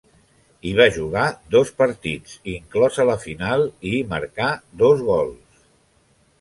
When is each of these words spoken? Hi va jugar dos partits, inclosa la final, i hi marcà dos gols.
Hi 0.69 0.69
va 0.77 0.87
jugar 0.95 1.25
dos 1.57 1.73
partits, 1.83 2.33
inclosa 2.55 3.07
la 3.11 3.19
final, 3.27 3.69
i 3.93 3.95
hi 4.01 4.03
marcà 4.17 4.51
dos 4.85 5.09
gols. 5.15 5.65